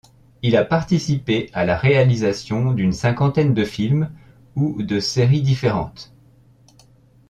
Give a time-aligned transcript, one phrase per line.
[0.41, 4.09] Il a participé à la réalisation d'une cinquantaine de films
[4.55, 6.11] ou de séries différentes.